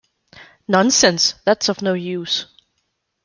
[0.67, 2.47] Nonsense; that's of no use.